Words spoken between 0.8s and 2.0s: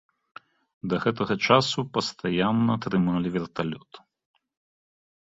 Да гэтага часу